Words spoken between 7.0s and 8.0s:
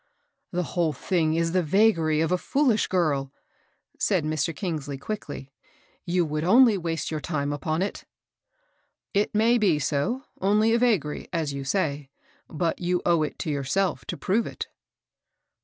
your time upon